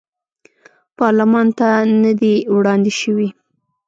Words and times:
پارلمان 0.97 1.47
ته 1.57 1.67
نه 2.01 2.11
دي 2.19 2.35
وړاندې 2.55 2.91
شوي. 3.01 3.29